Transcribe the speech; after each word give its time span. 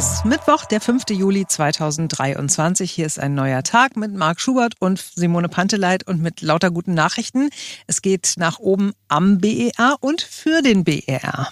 Es 0.00 0.12
ist 0.12 0.24
Mittwoch, 0.24 0.64
der 0.64 0.80
5. 0.80 1.02
Juli 1.10 1.44
2023. 1.46 2.90
Hier 2.90 3.04
ist 3.04 3.20
ein 3.20 3.34
neuer 3.34 3.62
Tag 3.62 3.98
mit 3.98 4.14
Marc 4.14 4.40
Schubert 4.40 4.72
und 4.78 4.98
Simone 4.98 5.50
Panteleit 5.50 6.06
und 6.06 6.22
mit 6.22 6.40
lauter 6.40 6.70
guten 6.70 6.94
Nachrichten. 6.94 7.50
Es 7.86 8.00
geht 8.00 8.32
nach 8.38 8.58
oben 8.60 8.92
am 9.08 9.40
BER 9.40 9.98
und 10.00 10.22
für 10.22 10.62
den 10.62 10.84
BER. 10.84 11.50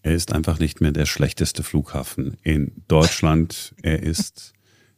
Er 0.00 0.14
ist 0.14 0.32
einfach 0.32 0.58
nicht 0.58 0.80
mehr 0.80 0.92
der 0.92 1.04
schlechteste 1.04 1.62
Flughafen 1.62 2.38
in 2.42 2.72
Deutschland. 2.88 3.74
Er 3.82 4.02
ist 4.02 4.54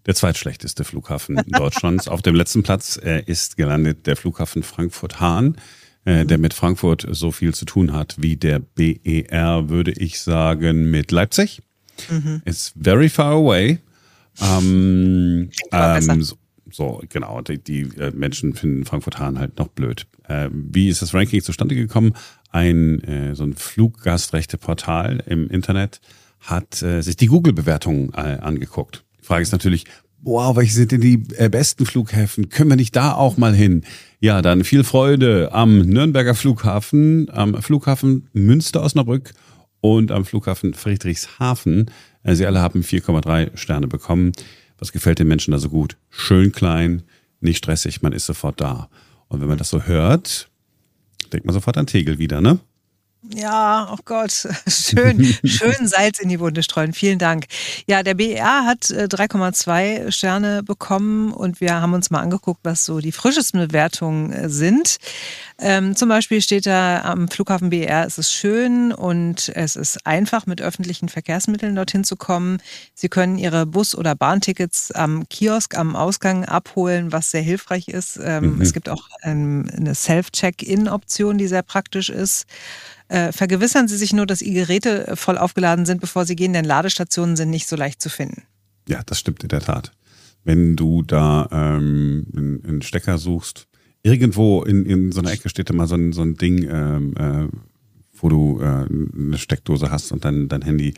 der 0.06 0.14
zweitschlechteste 0.14 0.84
Flughafen 0.84 1.42
Deutschlands. 1.48 2.06
Auf 2.06 2.22
dem 2.22 2.36
letzten 2.36 2.62
Platz 2.62 2.94
ist 3.26 3.56
gelandet 3.56 4.06
der 4.06 4.14
Flughafen 4.14 4.62
Frankfurt-Hahn, 4.62 5.56
äh, 6.04 6.24
der 6.24 6.38
mit 6.38 6.54
Frankfurt 6.54 7.04
so 7.10 7.32
viel 7.32 7.52
zu 7.52 7.64
tun 7.64 7.94
hat 7.94 8.14
wie 8.18 8.36
der 8.36 8.60
BER, 8.60 9.68
würde 9.70 9.90
ich 9.90 10.20
sagen, 10.20 10.92
mit 10.92 11.10
Leipzig. 11.10 11.62
Mhm. 12.10 12.42
It's 12.44 12.72
very 12.80 13.08
far 13.08 13.32
away. 13.32 13.78
Ähm, 14.40 15.50
ähm, 15.72 16.22
so, 16.22 16.36
so, 16.70 17.02
genau. 17.08 17.40
Die, 17.42 17.62
die 17.62 17.82
äh, 17.98 18.10
Menschen 18.12 18.54
finden 18.54 18.84
Frankfurt-Hahn 18.84 19.38
halt 19.38 19.58
noch 19.58 19.68
blöd. 19.68 20.06
Äh, 20.28 20.48
wie 20.52 20.88
ist 20.88 21.02
das 21.02 21.14
Ranking 21.14 21.42
zustande 21.42 21.74
gekommen? 21.74 22.14
Ein 22.50 23.02
äh, 23.04 23.34
so 23.34 23.44
ein 23.44 23.54
Fluggastrechte-Portal 23.54 25.22
im 25.26 25.48
Internet 25.48 26.00
hat 26.40 26.82
äh, 26.82 27.02
sich 27.02 27.16
die 27.16 27.26
Google-Bewertungen 27.26 28.12
äh, 28.14 28.38
angeguckt. 28.40 29.04
Die 29.20 29.24
Frage 29.24 29.42
ist 29.42 29.52
natürlich, 29.52 29.84
wow, 30.22 30.56
welche 30.56 30.72
sind 30.72 30.92
denn 30.92 31.00
die 31.00 31.22
äh, 31.36 31.48
besten 31.48 31.86
Flughäfen? 31.86 32.48
Können 32.48 32.70
wir 32.70 32.76
nicht 32.76 32.96
da 32.96 33.12
auch 33.14 33.36
mal 33.36 33.54
hin? 33.54 33.84
Ja, 34.20 34.42
dann 34.42 34.64
viel 34.64 34.84
Freude 34.84 35.50
am 35.52 35.80
Nürnberger 35.80 36.34
Flughafen, 36.34 37.28
am 37.30 37.60
Flughafen 37.62 38.28
Münster-Osnabrück 38.32 39.32
und 39.82 40.10
am 40.12 40.24
Flughafen 40.24 40.72
Friedrichshafen. 40.72 41.90
Äh, 42.22 42.34
sie 42.34 42.46
alle 42.46 42.62
haben 42.62 42.80
4,3 42.80 43.54
Sterne 43.58 43.88
bekommen. 43.88 44.32
Was 44.78 44.92
gefällt 44.92 45.18
den 45.18 45.28
Menschen 45.28 45.50
da 45.50 45.58
so 45.58 45.68
gut? 45.68 45.98
Schön 46.08 46.52
klein, 46.52 47.02
nicht 47.40 47.58
stressig, 47.58 48.00
man 48.00 48.12
ist 48.12 48.24
sofort 48.24 48.60
da. 48.60 48.88
Und 49.28 49.42
wenn 49.42 49.48
man 49.48 49.58
das 49.58 49.68
so 49.68 49.82
hört, 49.82 50.48
denkt 51.32 51.44
man 51.44 51.52
sofort 51.52 51.76
an 51.76 51.86
Tegel 51.86 52.18
wieder, 52.18 52.40
ne? 52.40 52.58
Ja, 53.34 53.88
oh 53.92 53.98
Gott, 54.04 54.32
schön, 54.68 55.24
schön 55.44 55.86
Salz 55.86 56.18
in 56.18 56.28
die 56.28 56.40
Wunde 56.40 56.62
streuen. 56.62 56.92
Vielen 56.92 57.18
Dank. 57.18 57.46
Ja, 57.86 58.02
der 58.02 58.14
BER 58.14 58.64
hat 58.66 58.82
3,2 58.82 59.82
äh, 59.82 60.12
Sterne 60.12 60.62
bekommen 60.62 61.32
und 61.32 61.60
wir 61.60 61.80
haben 61.80 61.94
uns 61.94 62.10
mal 62.10 62.20
angeguckt, 62.20 62.60
was 62.62 62.84
so 62.84 63.00
die 63.00 63.12
frischesten 63.12 63.60
Bewertungen 63.60 64.32
äh, 64.32 64.48
sind. 64.48 64.98
Ähm, 65.58 65.96
zum 65.96 66.08
Beispiel 66.08 66.42
steht 66.42 66.66
da 66.66 67.02
am 67.02 67.28
Flughafen 67.28 67.70
BER, 67.70 68.04
es 68.06 68.18
ist 68.18 68.32
schön 68.32 68.92
und 68.92 69.50
es 69.54 69.76
ist 69.76 70.06
einfach, 70.06 70.46
mit 70.46 70.60
öffentlichen 70.60 71.08
Verkehrsmitteln 71.08 71.76
dorthin 71.76 72.04
zu 72.04 72.16
kommen. 72.16 72.58
Sie 72.94 73.08
können 73.08 73.38
Ihre 73.38 73.64
Bus- 73.64 73.94
oder 73.94 74.14
Bahntickets 74.14 74.90
am 74.90 75.28
Kiosk 75.28 75.78
am 75.78 75.96
Ausgang 75.96 76.44
abholen, 76.44 77.12
was 77.12 77.30
sehr 77.30 77.42
hilfreich 77.42 77.88
ist. 77.88 78.18
Ähm, 78.22 78.56
mhm. 78.56 78.60
Es 78.60 78.72
gibt 78.72 78.88
auch 78.88 79.08
ähm, 79.22 79.70
eine 79.74 79.94
Self-Check-In-Option, 79.94 81.38
die 81.38 81.46
sehr 81.46 81.62
praktisch 81.62 82.10
ist. 82.10 82.46
Äh, 83.12 83.30
vergewissern 83.30 83.88
Sie 83.88 83.98
sich 83.98 84.14
nur, 84.14 84.24
dass 84.24 84.40
Ihre 84.40 84.64
Geräte 84.66 85.12
voll 85.16 85.36
aufgeladen 85.36 85.84
sind, 85.84 86.00
bevor 86.00 86.24
Sie 86.24 86.34
gehen, 86.34 86.54
denn 86.54 86.64
Ladestationen 86.64 87.36
sind 87.36 87.50
nicht 87.50 87.68
so 87.68 87.76
leicht 87.76 88.00
zu 88.00 88.08
finden. 88.08 88.44
Ja, 88.88 89.02
das 89.04 89.18
stimmt 89.18 89.42
in 89.42 89.50
der 89.50 89.60
Tat. 89.60 89.92
Wenn 90.44 90.76
du 90.76 91.02
da 91.02 91.46
ähm, 91.52 92.26
einen 92.64 92.80
Stecker 92.80 93.18
suchst, 93.18 93.68
irgendwo 94.02 94.62
in, 94.62 94.86
in 94.86 95.12
so 95.12 95.20
einer 95.20 95.30
Ecke 95.30 95.50
steht 95.50 95.68
da 95.68 95.74
mal 95.74 95.86
so 95.86 95.94
ein, 95.94 96.14
so 96.14 96.22
ein 96.22 96.36
Ding, 96.36 96.66
ähm, 96.66 97.14
äh, 97.18 97.48
wo 98.14 98.30
du 98.30 98.60
äh, 98.62 98.64
eine 98.64 99.36
Steckdose 99.36 99.90
hast 99.90 100.10
und 100.10 100.24
dann 100.24 100.48
dein 100.48 100.62
Handy 100.62 100.94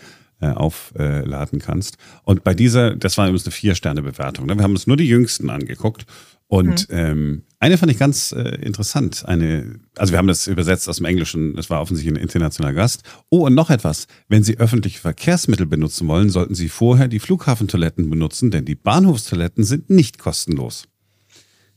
äh, 0.52 0.54
aufladen 0.54 1.58
kannst. 1.58 1.96
Und 2.24 2.44
bei 2.44 2.54
dieser, 2.54 2.96
das 2.96 3.18
war 3.18 3.26
übrigens 3.26 3.46
eine 3.46 3.52
Vier-Sterne-Bewertung. 3.52 4.46
Ne? 4.46 4.56
Wir 4.56 4.62
haben 4.62 4.72
uns 4.72 4.86
nur 4.86 4.96
die 4.96 5.08
jüngsten 5.08 5.50
angeguckt 5.50 6.06
und 6.46 6.88
mhm. 6.88 6.96
ähm, 6.96 7.42
eine 7.58 7.78
fand 7.78 7.90
ich 7.90 7.98
ganz 7.98 8.32
äh, 8.32 8.56
interessant. 8.60 9.24
Eine, 9.26 9.80
also 9.96 10.12
wir 10.12 10.18
haben 10.18 10.28
das 10.28 10.46
übersetzt 10.46 10.88
aus 10.88 10.98
dem 10.98 11.06
Englischen, 11.06 11.56
das 11.56 11.70
war 11.70 11.80
offensichtlich 11.80 12.14
ein 12.14 12.22
internationaler 12.22 12.74
Gast. 12.74 13.02
Oh, 13.30 13.46
und 13.46 13.54
noch 13.54 13.70
etwas. 13.70 14.06
Wenn 14.28 14.44
Sie 14.44 14.58
öffentliche 14.58 15.00
Verkehrsmittel 15.00 15.66
benutzen 15.66 16.06
wollen, 16.06 16.28
sollten 16.30 16.54
Sie 16.54 16.68
vorher 16.68 17.08
die 17.08 17.20
Flughafentoiletten 17.20 18.10
benutzen, 18.10 18.50
denn 18.50 18.66
die 18.66 18.74
Bahnhofstoiletten 18.74 19.64
sind 19.64 19.90
nicht 19.90 20.18
kostenlos. 20.18 20.88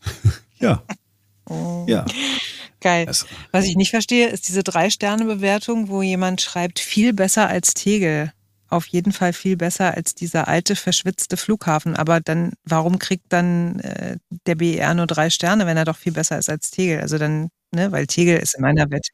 ja. 0.60 0.84
Oh. 1.50 1.86
Ja. 1.88 2.04
Geil. 2.82 3.10
Was 3.54 3.66
ich 3.66 3.78
nicht 3.78 3.92
verstehe, 3.92 4.28
ist 4.28 4.50
diese 4.50 4.64
Drei-Sterne-Bewertung, 4.64 5.88
wo 5.88 6.02
jemand 6.02 6.42
schreibt, 6.42 6.80
viel 6.80 7.14
besser 7.14 7.48
als 7.48 7.74
Tegel 7.74 8.34
auf 8.70 8.88
jeden 8.88 9.12
Fall 9.12 9.34
viel 9.34 9.58
besser 9.58 9.94
als 9.96 10.16
dieser 10.16 10.48
alte, 10.48 10.76
verschwitzte 10.76 11.38
Flughafen. 11.38 11.96
Aber 11.96 12.20
dann, 12.20 12.54
warum 12.64 13.00
kriegt 13.00 13.26
dann 13.30 13.80
äh, 13.80 14.18
der 14.46 14.56
BER 14.56 14.94
nur 14.94 15.08
drei 15.08 15.30
Sterne, 15.30 15.66
wenn 15.66 15.78
er 15.78 15.86
doch 15.86 15.98
viel 15.98 16.14
besser 16.14 16.38
ist 16.38 16.50
als 16.50 16.72
Tegel? 16.72 17.02
Also 17.02 17.18
dann, 17.18 17.50
ne, 17.74 17.92
weil 17.92 18.08
Tegel 18.08 18.38
ist 18.38 18.56
in 18.56 18.62
meiner 18.62 18.90
Welt 18.92 19.08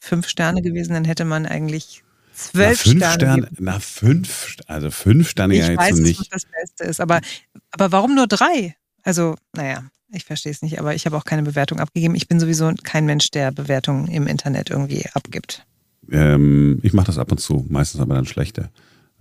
fünf 0.00 0.28
Sterne 0.28 0.62
gewesen, 0.62 0.94
dann 0.94 1.04
hätte 1.04 1.24
man 1.24 1.46
eigentlich 1.46 2.02
zwölf 2.34 2.84
na, 2.84 2.90
fünf 2.90 3.04
Sterne. 3.04 3.14
Sterne 3.14 3.48
na, 3.58 3.78
fünf, 3.80 4.56
also 4.66 4.90
fünf 4.90 5.30
Sterne 5.30 5.54
ich 5.54 5.60
ja 5.60 5.76
weiß, 5.76 5.90
jetzt 5.90 6.00
nicht. 6.00 6.20
dass 6.20 6.42
das 6.42 6.46
Beste 6.46 6.84
ist, 6.84 7.00
aber, 7.00 7.20
aber 7.70 7.92
warum 7.92 8.14
nur 8.14 8.26
drei? 8.26 8.74
Also, 9.04 9.36
naja, 9.54 9.84
ich 10.10 10.24
verstehe 10.24 10.52
es 10.52 10.62
nicht, 10.62 10.78
aber 10.78 10.94
ich 10.94 11.06
habe 11.06 11.16
auch 11.16 11.24
keine 11.24 11.42
Bewertung 11.42 11.80
abgegeben. 11.80 12.14
Ich 12.14 12.28
bin 12.28 12.38
sowieso 12.38 12.72
kein 12.82 13.06
Mensch, 13.06 13.30
der 13.30 13.50
Bewertungen 13.50 14.08
im 14.08 14.26
Internet 14.26 14.70
irgendwie 14.70 15.04
abgibt. 15.14 15.64
Ähm, 16.10 16.80
ich 16.82 16.92
mache 16.92 17.06
das 17.06 17.18
ab 17.18 17.30
und 17.30 17.38
zu, 17.38 17.64
meistens 17.68 18.00
aber 18.00 18.14
dann 18.14 18.26
schlechte. 18.26 18.70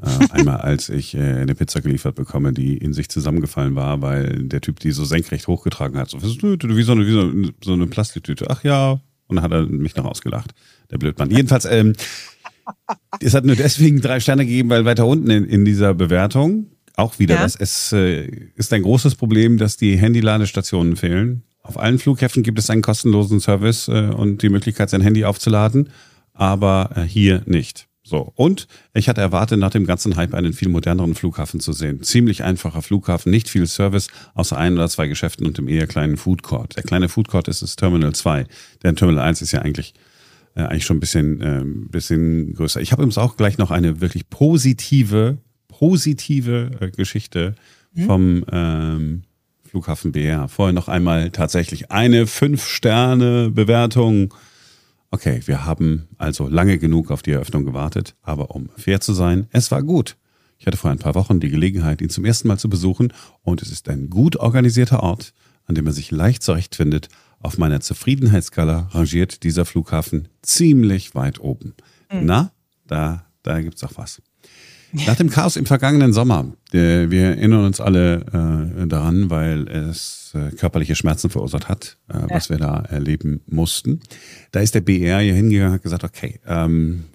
Äh, 0.01 0.27
einmal, 0.31 0.57
als 0.57 0.89
ich 0.89 1.15
äh, 1.15 1.19
eine 1.19 1.53
Pizza 1.53 1.81
geliefert 1.81 2.15
bekomme, 2.15 2.53
die 2.53 2.77
in 2.77 2.93
sich 2.93 3.09
zusammengefallen 3.09 3.75
war, 3.75 4.01
weil 4.01 4.43
der 4.43 4.61
Typ 4.61 4.79
die 4.79 4.91
so 4.91 5.05
senkrecht 5.05 5.47
hochgetragen 5.47 5.99
hat. 5.99 6.09
So 6.09 6.21
wie 6.21 6.83
so 6.83 6.93
eine, 6.93 7.05
wie 7.07 7.11
so, 7.11 7.51
so 7.63 7.73
eine 7.73 7.87
Plastiktüte. 7.87 8.47
Ach 8.49 8.63
ja. 8.63 8.99
Und 9.27 9.35
dann 9.35 9.43
hat 9.43 9.51
er 9.51 9.65
mich 9.65 9.95
noch 9.95 10.05
ausgelacht. 10.05 10.51
Der 10.89 10.97
Blödmann. 10.97 11.29
Jedenfalls, 11.29 11.65
ähm, 11.65 11.93
es 13.19 13.33
hat 13.33 13.45
nur 13.45 13.55
deswegen 13.55 14.01
drei 14.01 14.19
Sterne 14.19 14.45
gegeben, 14.45 14.69
weil 14.69 14.85
weiter 14.85 15.05
unten 15.05 15.29
in, 15.29 15.45
in 15.45 15.65
dieser 15.65 15.93
Bewertung 15.93 16.67
auch 16.95 17.19
wieder 17.19 17.35
ja. 17.35 17.43
das. 17.43 17.55
Es 17.55 17.93
äh, 17.93 18.25
ist 18.55 18.73
ein 18.73 18.81
großes 18.81 19.15
Problem, 19.15 19.57
dass 19.57 19.77
die 19.77 19.97
Handy-Ladestationen 19.97 20.95
fehlen. 20.95 21.43
Auf 21.63 21.79
allen 21.79 21.99
Flughäfen 21.99 22.43
gibt 22.43 22.59
es 22.59 22.69
einen 22.69 22.81
kostenlosen 22.81 23.39
Service 23.39 23.87
äh, 23.87 24.09
und 24.09 24.41
die 24.41 24.49
Möglichkeit, 24.49 24.89
sein 24.89 25.01
Handy 25.01 25.25
aufzuladen, 25.25 25.89
aber 26.33 26.89
äh, 26.95 27.01
hier 27.01 27.43
nicht. 27.45 27.87
So. 28.11 28.31
Und 28.35 28.67
ich 28.93 29.07
hatte 29.07 29.21
erwartet, 29.21 29.57
nach 29.57 29.69
dem 29.69 29.85
ganzen 29.85 30.17
Hype 30.17 30.33
einen 30.33 30.51
viel 30.51 30.67
moderneren 30.67 31.15
Flughafen 31.15 31.61
zu 31.61 31.71
sehen. 31.71 32.03
Ziemlich 32.03 32.43
einfacher 32.43 32.81
Flughafen, 32.81 33.31
nicht 33.31 33.47
viel 33.47 33.65
Service, 33.67 34.09
außer 34.33 34.57
ein 34.57 34.73
oder 34.73 34.89
zwei 34.89 35.07
Geschäften 35.07 35.47
und 35.47 35.57
dem 35.57 35.69
eher 35.69 35.87
kleinen 35.87 36.17
Food 36.17 36.43
Court. 36.43 36.75
Der 36.75 36.83
kleine 36.83 37.07
Food 37.07 37.29
Court 37.29 37.47
ist 37.47 37.61
das 37.61 37.77
Terminal 37.77 38.13
2. 38.13 38.47
Der 38.83 38.95
Terminal 38.95 39.23
1 39.23 39.41
ist 39.41 39.53
ja 39.53 39.61
eigentlich, 39.61 39.93
äh, 40.55 40.63
eigentlich 40.63 40.83
schon 40.83 40.97
ein 40.97 40.99
bisschen, 40.99 41.39
äh, 41.39 41.63
bisschen 41.89 42.53
größer. 42.53 42.81
Ich 42.81 42.91
habe 42.91 43.01
übrigens 43.01 43.17
auch 43.17 43.37
gleich 43.37 43.57
noch 43.57 43.71
eine 43.71 44.01
wirklich 44.01 44.29
positive, 44.29 45.37
positive 45.69 46.71
äh, 46.81 46.91
Geschichte 46.91 47.55
mhm. 47.93 48.03
vom 48.03 48.45
ähm, 48.51 49.21
Flughafen 49.63 50.11
BR. 50.11 50.49
Vorher 50.49 50.73
noch 50.73 50.89
einmal 50.89 51.29
tatsächlich 51.29 51.91
eine 51.91 52.27
Fünf-Sterne-Bewertung 52.27 54.33
Okay, 55.13 55.41
wir 55.45 55.65
haben 55.65 56.07
also 56.17 56.47
lange 56.47 56.77
genug 56.77 57.11
auf 57.11 57.21
die 57.21 57.31
Eröffnung 57.31 57.65
gewartet, 57.65 58.15
aber 58.21 58.51
um 58.51 58.69
fair 58.77 59.01
zu 59.01 59.13
sein, 59.13 59.47
es 59.51 59.69
war 59.69 59.83
gut. 59.83 60.15
Ich 60.57 60.65
hatte 60.65 60.77
vor 60.77 60.89
ein 60.89 60.99
paar 60.99 61.15
Wochen 61.15 61.41
die 61.41 61.49
Gelegenheit, 61.49 62.01
ihn 62.01 62.09
zum 62.09 62.23
ersten 62.23 62.47
Mal 62.47 62.57
zu 62.57 62.69
besuchen 62.69 63.11
und 63.41 63.61
es 63.61 63.71
ist 63.71 63.89
ein 63.89 64.09
gut 64.09 64.37
organisierter 64.37 65.03
Ort, 65.03 65.33
an 65.65 65.75
dem 65.75 65.85
er 65.85 65.91
sich 65.91 66.11
leicht 66.11 66.43
zurechtfindet. 66.43 67.09
Auf 67.39 67.57
meiner 67.57 67.81
Zufriedenheitsskala 67.81 68.89
rangiert 68.91 69.43
dieser 69.43 69.65
Flughafen 69.65 70.29
ziemlich 70.43 71.13
weit 71.13 71.39
oben. 71.41 71.73
Mhm. 72.11 72.25
Na, 72.25 72.51
da, 72.87 73.25
da 73.43 73.59
gibt's 73.59 73.83
auch 73.83 73.93
was. 73.95 74.21
Nach 75.07 75.15
dem 75.15 75.29
Chaos 75.29 75.55
im 75.55 75.65
vergangenen 75.65 76.11
Sommer, 76.11 76.53
äh, 76.73 77.09
wir 77.09 77.23
erinnern 77.23 77.65
uns 77.65 77.79
alle 77.79 78.73
äh, 78.81 78.87
daran, 78.87 79.29
weil 79.29 79.67
es 79.67 80.33
äh, 80.33 80.53
körperliche 80.55 80.95
Schmerzen 80.95 81.29
verursacht 81.29 81.69
hat, 81.69 81.97
äh, 82.09 82.19
ja. 82.19 82.29
was 82.29 82.49
wir 82.49 82.57
da 82.57 82.81
erleben 82.89 83.41
mussten. 83.47 84.01
Da 84.51 84.59
ist 84.59 84.75
der 84.75 84.81
BR 84.81 85.19
hier 85.19 85.33
hingegangen 85.33 85.69
und 85.69 85.75
hat 85.75 85.83
gesagt, 85.83 86.03
okay, 86.03 86.39
ähm, 86.45 87.05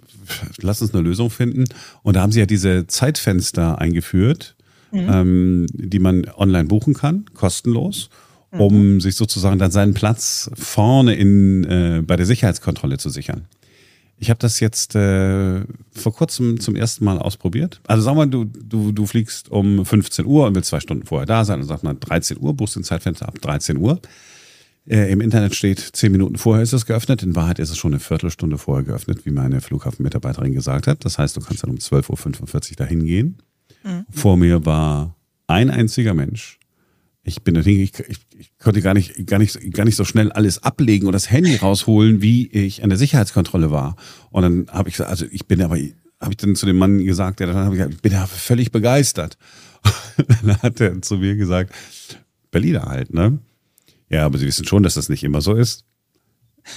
lass 0.61 0.81
uns 0.81 0.95
eine 0.95 1.03
Lösung 1.03 1.31
finden. 1.31 1.65
Und 2.03 2.17
da 2.17 2.23
haben 2.23 2.33
sie 2.33 2.41
ja 2.41 2.47
diese 2.47 2.87
Zeitfenster 2.87 3.79
eingeführt, 3.79 4.57
mhm. 4.93 5.09
ähm, 5.13 5.67
die 5.73 5.99
man 5.99 6.27
online 6.37 6.69
buchen 6.69 6.95
kann, 6.95 7.27
kostenlos, 7.35 8.09
um 8.53 8.95
mhm. 8.95 9.01
sich 9.01 9.17
sozusagen 9.17 9.59
dann 9.59 9.71
seinen 9.71 9.93
Platz 9.93 10.51
vorne 10.55 11.15
in, 11.15 11.65
äh, 11.65 12.03
bei 12.07 12.17
der 12.17 12.27
Sicherheitskontrolle 12.27 12.97
zu 12.97 13.11
sichern. 13.11 13.47
Ich 14.19 14.31
habe 14.31 14.39
das 14.39 14.61
jetzt 14.61 14.95
äh, 14.95 15.61
vor 15.93 16.15
kurzem 16.15 16.59
zum 16.59 16.75
ersten 16.75 17.05
Mal 17.05 17.19
ausprobiert. 17.19 17.81
Also 17.87 18.03
sag 18.03 18.15
mal, 18.15 18.27
du, 18.27 18.45
du, 18.45 18.93
du 18.93 19.07
fliegst 19.07 19.51
um 19.51 19.85
15 19.85 20.25
Uhr 20.25 20.47
und 20.47 20.55
willst 20.55 20.71
zwei 20.71 20.81
Stunden 20.81 21.05
vorher 21.05 21.27
da 21.27 21.45
sein. 21.45 21.59
Dann 21.59 21.69
sagt 21.69 21.83
man 21.83 22.01
13 22.01 22.39
Uhr, 22.41 22.55
buchst 22.55 22.77
den 22.77 22.85
Zeitfenster 22.85 23.29
ab 23.29 23.41
13 23.41 23.77
Uhr. 23.77 24.01
Äh, 24.87 25.13
Im 25.13 25.21
Internet 25.21 25.55
steht, 25.55 25.81
zehn 25.81 26.13
Minuten 26.13 26.39
vorher 26.39 26.63
ist 26.63 26.73
es 26.73 26.87
geöffnet. 26.87 27.23
In 27.23 27.37
Wahrheit 27.37 27.59
ist 27.59 27.71
es 27.71 27.77
schon 27.77 27.93
eine 27.93 28.01
Viertelstunde 28.01 28.57
vorher 28.57 28.85
geöffnet, 28.85 29.27
wie 29.27 29.33
meine 29.33 29.61
Flughafenmitarbeiterin 29.61 30.55
gesagt 30.55 30.87
hat. 30.87 31.05
Das 31.05 31.19
heißt, 31.19 31.37
du 31.37 31.41
kannst 31.41 31.63
dann 31.63 31.71
um 31.71 31.77
12.45 31.77 32.71
Uhr 32.71 32.77
dahin 32.77 33.05
gehen. 33.05 33.43
Mhm. 33.85 34.07
Vor 34.11 34.37
mir 34.37 34.65
war 34.65 35.17
ein 35.47 35.71
einziger 35.71 36.15
Mensch. 36.15 36.59
Ich 37.29 37.43
bin 37.43 37.57
ich, 37.57 37.67
ich, 37.67 38.19
ich 38.39 38.59
konnte 38.59 38.81
gar 38.81 38.95
nicht, 38.95 39.27
gar 39.27 39.41
nicht, 39.41 39.59
gar 39.73 39.85
nicht 39.85 39.97
so 39.97 40.05
schnell 40.05 40.31
alles 40.31 40.63
ablegen 40.63 41.09
und 41.09 41.13
das 41.13 41.29
Handy 41.29 41.57
rausholen, 41.57 42.23
wie 42.23 42.47
ich 42.47 42.85
an 42.85 42.89
der 42.89 42.99
Sicherheitskontrolle 42.99 43.73
war. 43.73 43.97
Und 44.31 44.43
dann 44.43 44.67
habe 44.71 44.89
ich 44.89 45.01
also 45.01 45.27
ich 45.33 45.47
bin 45.47 45.61
aber, 45.61 45.77
habe 45.77 46.31
ich 46.31 46.37
dann 46.37 46.55
zu 46.55 46.67
dem 46.67 46.77
Mann 46.77 47.05
gesagt, 47.05 47.41
der 47.41 47.49
dann 47.49 47.57
habe 47.57 47.75
ich 47.75 47.79
gesagt, 47.79 47.95
ich 47.97 48.03
bin 48.03 48.13
ja 48.13 48.29
völlig 48.29 48.71
begeistert. 48.71 49.39
dann 50.29 50.63
hat 50.63 50.81
er 50.81 51.03
zu 51.03 51.19
mir 51.19 51.35
gesagt, 51.35 51.75
Berliner 52.53 52.85
halt, 52.85 53.13
ne? 53.13 53.41
Ja, 54.09 54.25
aber 54.25 54.39
Sie 54.39 54.47
wissen 54.47 54.65
schon, 54.65 54.85
dass 54.85 54.95
das 54.95 55.09
nicht 55.09 55.25
immer 55.25 55.41
so 55.41 55.55
ist. 55.55 55.85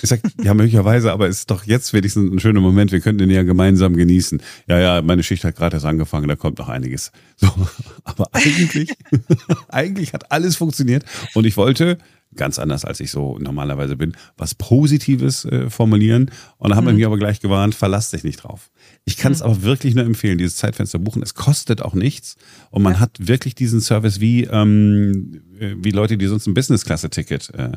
Ich 0.01 0.09
sag, 0.09 0.21
ja, 0.41 0.53
möglicherweise, 0.53 1.11
aber 1.11 1.27
es 1.27 1.39
ist 1.39 1.51
doch 1.51 1.65
jetzt 1.65 1.93
wenigstens 1.93 2.31
ein 2.31 2.39
schöner 2.39 2.61
Moment. 2.61 2.91
Wir 2.91 2.99
könnten 2.99 3.19
den 3.19 3.29
ja 3.29 3.43
gemeinsam 3.43 3.95
genießen. 3.95 4.41
Ja, 4.67 4.79
ja, 4.79 5.01
meine 5.01 5.23
Schicht 5.23 5.43
hat 5.43 5.55
gerade 5.55 5.77
erst 5.77 5.85
angefangen, 5.85 6.27
da 6.27 6.35
kommt 6.35 6.59
noch 6.59 6.69
einiges. 6.69 7.11
So, 7.37 7.47
aber 8.03 8.27
eigentlich, 8.33 8.93
eigentlich 9.69 10.13
hat 10.13 10.31
alles 10.31 10.55
funktioniert 10.55 11.05
und 11.33 11.45
ich 11.45 11.57
wollte 11.57 11.97
ganz 12.35 12.59
anders 12.59 12.85
als 12.85 12.99
ich 12.99 13.11
so 13.11 13.37
normalerweise 13.39 13.95
bin, 13.95 14.15
was 14.37 14.55
Positives 14.55 15.45
äh, 15.45 15.69
formulieren. 15.69 16.31
Und 16.57 16.69
da 16.69 16.75
haben 16.75 16.83
mhm. 16.83 16.89
wir 16.89 16.93
mich 16.95 17.05
aber 17.05 17.17
gleich 17.17 17.39
gewarnt, 17.39 17.75
verlass 17.75 18.11
dich 18.11 18.23
nicht 18.23 18.43
drauf. 18.43 18.69
Ich 19.05 19.17
kann 19.17 19.31
es 19.31 19.39
mhm. 19.39 19.45
aber 19.45 19.63
wirklich 19.63 19.95
nur 19.95 20.05
empfehlen, 20.05 20.37
dieses 20.37 20.55
Zeitfenster 20.55 20.99
buchen. 20.99 21.23
Es 21.23 21.33
kostet 21.33 21.81
auch 21.81 21.93
nichts 21.93 22.35
und 22.69 22.83
man 22.83 22.93
ja. 22.93 22.99
hat 22.99 23.15
wirklich 23.19 23.55
diesen 23.55 23.81
Service 23.81 24.19
wie, 24.19 24.43
ähm, 24.43 25.41
äh, 25.59 25.75
wie 25.77 25.91
Leute, 25.91 26.17
die 26.17 26.27
sonst 26.27 26.47
ein 26.47 26.53
Business-Klasse-Ticket 26.53 27.53
äh, 27.55 27.71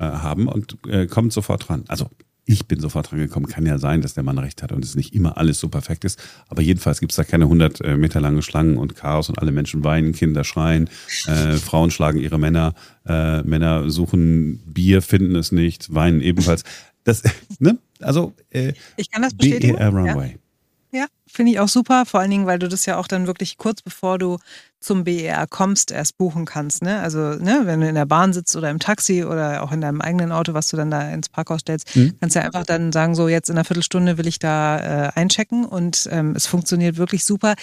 äh, 0.00 0.04
haben 0.04 0.48
und 0.48 0.78
äh, 0.88 1.06
kommt 1.06 1.32
sofort 1.32 1.68
dran. 1.68 1.84
Also 1.86 2.10
ich 2.46 2.66
bin 2.66 2.80
sofort 2.80 3.10
dran 3.10 3.20
gekommen. 3.20 3.46
Kann 3.46 3.64
ja 3.64 3.78
sein, 3.78 4.00
dass 4.00 4.14
der 4.14 4.24
Mann 4.24 4.38
recht 4.38 4.62
hat 4.62 4.72
und 4.72 4.84
es 4.84 4.96
nicht 4.96 5.14
immer 5.14 5.38
alles 5.38 5.60
so 5.60 5.68
perfekt 5.68 6.04
ist. 6.04 6.18
Aber 6.48 6.62
jedenfalls 6.62 6.98
gibt 6.98 7.12
es 7.12 7.16
da 7.16 7.22
keine 7.22 7.44
100 7.44 7.80
äh, 7.80 7.96
Meter 7.96 8.20
lange 8.20 8.42
Schlangen 8.42 8.76
und 8.76 8.96
Chaos 8.96 9.28
und 9.28 9.38
alle 9.38 9.52
Menschen 9.52 9.84
weinen, 9.84 10.12
Kinder 10.12 10.42
schreien, 10.42 10.88
äh, 11.26 11.52
Frauen 11.58 11.90
schlagen 11.90 12.18
ihre 12.18 12.38
Männer, 12.38 12.74
äh, 13.06 13.42
Männer 13.42 13.88
suchen 13.90 14.60
Bier, 14.66 15.00
finden 15.02 15.36
es 15.36 15.52
nicht, 15.52 15.94
weinen 15.94 16.20
ebenfalls. 16.20 16.64
Das, 17.04 17.22
ne? 17.60 17.78
Also, 18.00 18.34
äh, 18.50 18.72
ich 18.96 19.10
kann 19.10 19.22
das 19.22 19.34
bestätigen. 19.34 19.76
BER 19.76 19.90
Runway. 19.90 20.38
Ja, 20.92 21.00
ja 21.00 21.06
finde 21.32 21.52
ich 21.52 21.60
auch 21.60 21.68
super. 21.68 22.06
Vor 22.06 22.20
allen 22.20 22.30
Dingen, 22.30 22.46
weil 22.46 22.58
du 22.58 22.68
das 22.68 22.86
ja 22.86 22.96
auch 22.96 23.06
dann 23.06 23.26
wirklich 23.26 23.56
kurz 23.58 23.82
bevor 23.82 24.18
du 24.18 24.38
zum 24.80 25.04
BER 25.04 25.46
kommst, 25.46 25.90
erst 25.90 26.16
buchen 26.16 26.46
kannst. 26.46 26.82
Ne? 26.82 27.00
Also 27.00 27.18
ne, 27.18 27.62
wenn 27.64 27.80
du 27.80 27.88
in 27.88 27.94
der 27.94 28.06
Bahn 28.06 28.32
sitzt 28.32 28.56
oder 28.56 28.70
im 28.70 28.78
Taxi 28.78 29.24
oder 29.24 29.62
auch 29.62 29.72
in 29.72 29.82
deinem 29.82 30.00
eigenen 30.00 30.32
Auto, 30.32 30.54
was 30.54 30.68
du 30.68 30.76
dann 30.76 30.90
da 30.90 31.10
ins 31.10 31.28
Parkhaus 31.28 31.60
stellst, 31.60 31.94
mhm. 31.94 32.16
kannst 32.18 32.34
du 32.34 32.40
ja 32.40 32.46
einfach 32.46 32.64
dann 32.64 32.90
sagen, 32.90 33.14
so 33.14 33.28
jetzt 33.28 33.50
in 33.50 33.56
einer 33.56 33.64
Viertelstunde 33.64 34.16
will 34.16 34.26
ich 34.26 34.38
da 34.38 34.78
äh, 34.78 35.10
einchecken 35.14 35.66
und 35.66 36.08
ähm, 36.10 36.34
es 36.34 36.46
funktioniert 36.46 36.96
wirklich 36.96 37.24
super. 37.24 37.54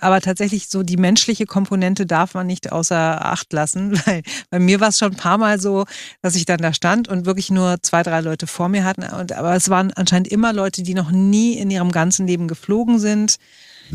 Aber 0.00 0.20
tatsächlich 0.20 0.68
so 0.68 0.82
die 0.82 0.98
menschliche 0.98 1.46
Komponente 1.46 2.04
darf 2.04 2.34
man 2.34 2.46
nicht 2.46 2.70
außer 2.70 3.24
Acht 3.24 3.50
lassen, 3.54 3.98
weil 4.06 4.22
bei 4.50 4.58
mir 4.58 4.80
war 4.80 4.88
es 4.88 4.98
schon 4.98 5.12
ein 5.12 5.16
paar 5.16 5.38
Mal 5.38 5.58
so, 5.58 5.86
dass 6.20 6.36
ich 6.36 6.44
dann 6.44 6.60
da 6.60 6.74
stand 6.74 7.08
und 7.08 7.24
wirklich 7.24 7.50
nur 7.50 7.76
zwei, 7.80 8.02
drei 8.02 8.20
Leute 8.20 8.46
vor 8.46 8.68
mir 8.68 8.84
hatten. 8.84 9.04
Und, 9.04 9.32
aber 9.32 9.54
es 9.54 9.70
waren 9.70 9.90
anscheinend 9.94 10.28
immer 10.28 10.52
Leute, 10.52 10.82
die 10.82 10.92
noch 10.92 11.10
nie 11.10 11.54
in 11.54 11.70
ihrem 11.70 11.90
ganzen 11.90 12.26
Leben 12.26 12.48
geflogen 12.48 12.98
sind 12.98 13.07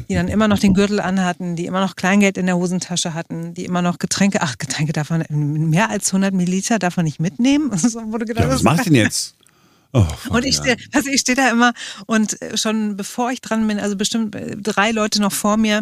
die 0.10 0.16
dann 0.16 0.28
immer 0.28 0.48
noch 0.48 0.60
den 0.60 0.74
Gürtel 0.74 1.00
anhatten, 1.00 1.56
die 1.56 1.66
immer 1.66 1.82
noch 1.82 1.96
Kleingeld 1.96 2.38
in 2.38 2.46
der 2.46 2.58
Hosentasche 2.58 3.14
hatten, 3.14 3.54
die 3.54 3.66
immer 3.66 3.82
noch 3.82 4.00
Getränke, 4.00 4.42
ach, 4.42 4.58
Getränke 4.58 4.94
darf 4.94 5.10
man, 5.10 5.26
mehr 5.30 5.90
als 5.90 6.08
100 6.10 6.34
Milliliter 6.34 6.80
darf 6.80 6.98
man 6.98 7.06
nicht 7.06 7.20
mitnehmen. 7.20 7.72
So, 7.84 8.00
gedacht, 8.08 8.40
ja, 8.40 8.50
was 8.50 8.64
macht 8.64 8.86
denn 8.86 8.96
jetzt? 8.96 9.36
Oh, 9.92 10.08
und 10.30 10.46
ich 10.46 10.56
stehe 10.56 10.76
also 10.92 11.10
ich 11.10 11.22
stehe 11.22 11.36
da 11.36 11.52
immer 11.52 11.74
und 12.08 12.38
schon 12.56 12.98
bevor 12.98 13.32
ich 13.32 13.42
dran 13.42 13.68
bin, 13.68 13.80
also 13.80 13.96
bestimmt 13.96 14.36
drei 14.58 14.90
Leute 14.90 15.22
noch 15.22 15.34
vor 15.34 15.58
mir, 15.58 15.82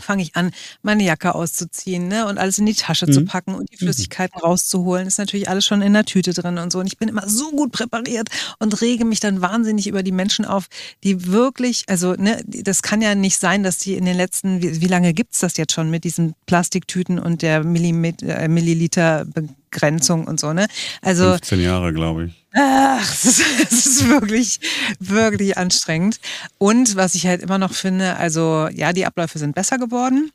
fange 0.00 0.22
ich 0.22 0.36
an, 0.36 0.50
meine 0.82 1.02
Jacke 1.02 1.34
auszuziehen 1.34 2.08
ne, 2.08 2.26
und 2.26 2.38
alles 2.38 2.58
in 2.58 2.66
die 2.66 2.74
Tasche 2.74 3.06
mhm. 3.06 3.12
zu 3.12 3.24
packen 3.24 3.54
und 3.54 3.70
die 3.70 3.76
mhm. 3.76 3.86
Flüssigkeiten 3.86 4.38
mhm. 4.38 4.46
rauszuholen. 4.46 5.06
Ist 5.06 5.18
natürlich 5.18 5.48
alles 5.48 5.66
schon 5.66 5.82
in 5.82 5.92
der 5.92 6.04
Tüte 6.04 6.32
drin 6.32 6.58
und 6.58 6.72
so. 6.72 6.80
Und 6.80 6.86
ich 6.86 6.98
bin 6.98 7.08
immer 7.08 7.28
so 7.28 7.50
gut 7.50 7.72
präpariert 7.72 8.28
und 8.58 8.80
rege 8.80 9.04
mich 9.04 9.20
dann 9.20 9.42
wahnsinnig 9.42 9.86
über 9.86 10.02
die 10.02 10.12
Menschen 10.12 10.44
auf, 10.44 10.66
die 11.04 11.26
wirklich, 11.26 11.84
also 11.88 12.12
ne, 12.12 12.42
das 12.46 12.82
kann 12.82 13.02
ja 13.02 13.14
nicht 13.14 13.38
sein, 13.38 13.62
dass 13.62 13.78
die 13.78 13.94
in 13.94 14.04
den 14.04 14.16
letzten, 14.16 14.62
wie, 14.62 14.80
wie 14.80 14.88
lange 14.88 15.14
gibt's 15.14 15.40
das 15.40 15.56
jetzt 15.56 15.72
schon 15.72 15.90
mit 15.90 16.04
diesen 16.04 16.34
Plastiktüten 16.46 17.18
und 17.18 17.42
der 17.42 17.64
Millimeter, 17.64 18.38
äh, 18.38 18.48
Milliliter 18.48 19.24
Begrenzung 19.24 20.26
und 20.26 20.40
so, 20.40 20.52
ne? 20.52 20.66
Also 21.02 21.30
15 21.30 21.60
Jahre, 21.60 21.92
glaube 21.92 22.26
ich. 22.26 22.45
Ach, 22.58 23.12
es 23.12 23.24
ist, 23.26 23.42
es 23.70 23.86
ist 23.86 24.08
wirklich, 24.08 24.60
wirklich 24.98 25.58
anstrengend. 25.58 26.20
Und 26.56 26.96
was 26.96 27.14
ich 27.14 27.26
halt 27.26 27.42
immer 27.42 27.58
noch 27.58 27.74
finde, 27.74 28.16
also 28.16 28.68
ja, 28.72 28.94
die 28.94 29.04
Abläufe 29.04 29.38
sind 29.38 29.54
besser 29.54 29.78
geworden. 29.78 30.30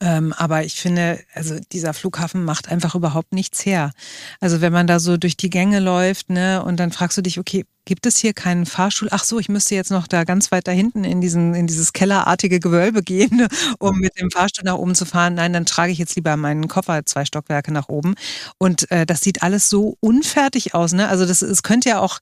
Ähm, 0.00 0.34
aber 0.34 0.64
ich 0.64 0.74
finde, 0.74 1.20
also 1.34 1.58
dieser 1.72 1.94
Flughafen 1.94 2.44
macht 2.44 2.68
einfach 2.68 2.94
überhaupt 2.94 3.32
nichts 3.32 3.64
her. 3.64 3.92
Also 4.38 4.60
wenn 4.60 4.72
man 4.72 4.86
da 4.86 5.00
so 5.00 5.16
durch 5.16 5.36
die 5.36 5.48
Gänge 5.48 5.80
läuft, 5.80 6.28
ne, 6.28 6.62
und 6.62 6.78
dann 6.78 6.92
fragst 6.92 7.16
du 7.16 7.22
dich, 7.22 7.38
okay, 7.38 7.64
gibt 7.86 8.04
es 8.04 8.18
hier 8.18 8.34
keinen 8.34 8.66
Fahrstuhl? 8.66 9.08
Ach 9.10 9.24
so, 9.24 9.38
ich 9.38 9.48
müsste 9.48 9.74
jetzt 9.74 9.90
noch 9.90 10.06
da 10.06 10.24
ganz 10.24 10.52
weit 10.52 10.68
da 10.68 10.72
hinten 10.72 11.04
in 11.04 11.22
diesen, 11.22 11.54
in 11.54 11.66
dieses 11.66 11.94
kellerartige 11.94 12.60
Gewölbe 12.60 13.02
gehen, 13.02 13.48
um 13.78 13.98
mit 13.98 14.18
dem 14.20 14.30
Fahrstuhl 14.30 14.64
nach 14.64 14.76
oben 14.76 14.94
zu 14.94 15.06
fahren. 15.06 15.34
Nein, 15.34 15.54
dann 15.54 15.64
trage 15.66 15.92
ich 15.92 15.98
jetzt 15.98 16.14
lieber 16.14 16.36
meinen 16.36 16.68
Koffer 16.68 17.06
zwei 17.06 17.24
Stockwerke 17.24 17.72
nach 17.72 17.88
oben. 17.88 18.14
Und 18.58 18.90
äh, 18.90 19.06
das 19.06 19.22
sieht 19.22 19.42
alles 19.42 19.70
so 19.70 19.96
unfertig 20.00 20.74
aus, 20.74 20.92
ne? 20.92 21.08
Also 21.08 21.24
das, 21.24 21.40
es 21.40 21.62
könnte 21.62 21.88
ja 21.88 22.00
auch 22.00 22.20